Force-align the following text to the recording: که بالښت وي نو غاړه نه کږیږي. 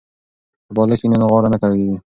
که 0.65 0.71
بالښت 0.75 1.01
وي 1.03 1.07
نو 1.19 1.27
غاړه 1.31 1.49
نه 1.53 1.57
کږیږي. 1.61 1.95